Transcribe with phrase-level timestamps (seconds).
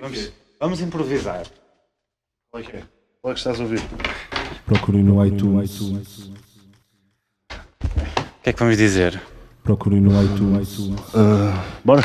[0.00, 1.46] Vamos, vamos improvisar.
[2.50, 2.82] Qual é que é?
[3.20, 3.80] Qual é que estás a ouvir?
[4.66, 5.80] Procurem no iTunes.
[5.80, 6.34] O
[8.42, 9.20] que é que vamos dizer?
[9.62, 10.78] Procurem no iTunes.
[11.14, 12.02] Ah, bora?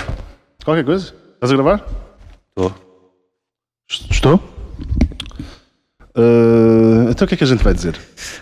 [0.63, 1.13] Qualquer coisa?
[1.35, 1.85] Estás a gravar?
[2.49, 2.73] Estou.
[3.89, 4.39] Est- Estou?
[6.21, 7.95] Ah, então o que é que a gente vai dizer?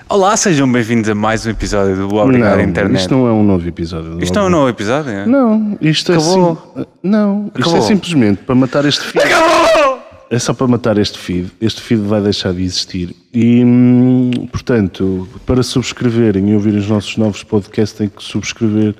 [0.09, 3.01] Olá, sejam bem-vindos a mais um episódio do Obrigado não, Internet.
[3.01, 4.17] Isto não é um novo episódio.
[4.19, 5.11] Isto não é um novo episódio?
[5.11, 5.25] é?
[5.27, 6.73] Não, isto Acabou.
[6.75, 7.77] é sim- Não, isto Acabou.
[7.77, 9.23] é simplesmente para matar este feed.
[9.23, 9.99] Acabou!
[10.29, 11.51] É só para matar este feed.
[11.61, 13.15] Este feed vai deixar de existir.
[13.31, 18.95] E, hum, portanto, para subscreverem e ouvir os nossos novos podcasts, têm que subscrever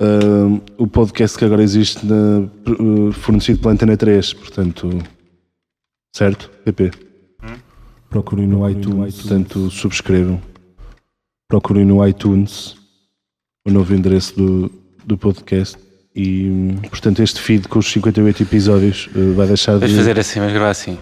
[0.00, 4.32] hum, o podcast que agora existe na, uh, fornecido pela Antena 3.
[4.32, 4.88] Portanto,
[6.16, 6.50] certo?
[6.64, 7.07] PP.
[8.10, 9.16] Procurem no iTunes.
[9.16, 10.40] Portanto, subscrevam.
[11.48, 12.76] Procurem no iTunes
[13.66, 14.72] o novo endereço do,
[15.04, 15.76] do podcast.
[16.14, 19.80] E, portanto, este feed com os 58 episódios uh, vai deixar de.
[19.80, 20.98] Vamos fazer assim, vamos gravar assim.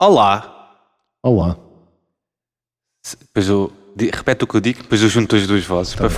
[0.00, 0.74] Olá.
[1.22, 1.56] Olá.
[3.20, 5.94] Depois eu, di- repete o que eu digo, depois eu junto as duas vozes.
[5.94, 6.08] para-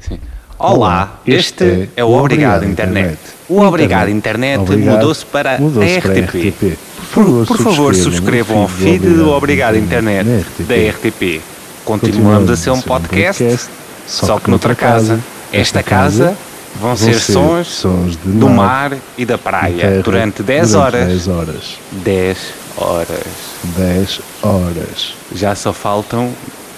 [0.00, 0.18] sim.
[0.56, 3.18] Olá, Olá, este, este é o Obrigado, Internet.
[3.48, 4.94] O Obrigado Internet Obrigado.
[4.94, 6.48] mudou-se para Mudou-se a RTP.
[6.50, 6.78] RTP.
[7.14, 11.40] Por, por favor, subscrevam o feed do Obrigado Internet da RTP.
[11.84, 13.68] Continuamos a ser um podcast,
[14.04, 15.20] só que noutra casa.
[15.52, 16.36] Esta casa
[16.74, 17.84] vão ser sons
[18.24, 21.06] do mar e da praia durante 10 durante horas.
[21.06, 21.78] 10 horas.
[21.92, 22.38] 10
[22.76, 23.24] horas.
[23.62, 25.14] 10 horas.
[25.32, 26.32] Já só faltam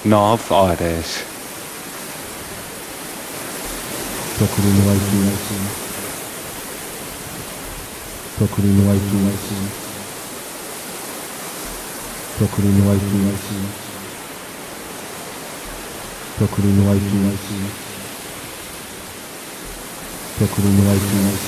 [0.04, 1.24] 9 horas.
[4.36, 5.38] Procurem no iTunes.
[8.36, 9.85] Procurem no iTunes.
[12.36, 13.40] Procurem no iTunes.
[16.36, 17.40] Procurem no iTunes.
[20.36, 21.40] Procurem no iTunes.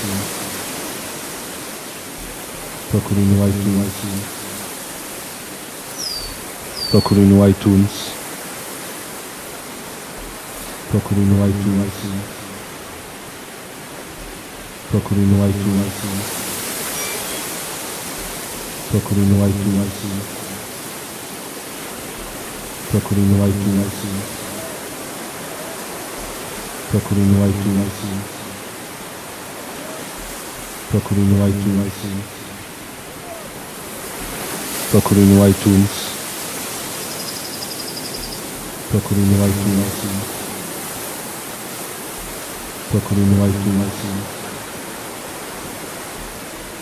[2.89, 3.93] Procurem no iTunes.
[6.89, 7.91] Procurem no iTunes.
[10.89, 11.93] Procurem no iTunes.
[14.89, 15.93] Procurem no iTunes.
[18.89, 20.38] Procurem no iTunes.
[22.89, 23.93] Procurem no iTunes.
[26.89, 27.93] Procurem no iTunes.
[30.89, 31.93] Procurem no iTunes.
[34.89, 35.91] Procurem no iTunes.
[38.89, 40.23] Procurem no iTunes.
[42.89, 43.93] Procurem no iTunes.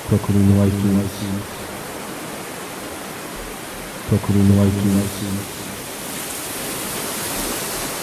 [0.08, 1.12] Procurem no iTunes.
[4.08, 5.57] Procurem no iTunes.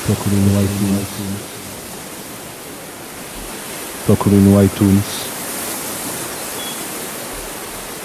[0.06, 1.08] Procurem no iTunes.
[4.04, 5.04] Procurem no iTunes.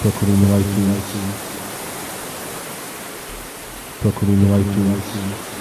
[0.00, 1.04] Procurem no iTunes.
[4.00, 5.59] Procurem no iTunes.